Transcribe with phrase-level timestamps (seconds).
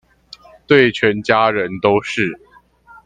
[0.65, 2.39] 對全家人都是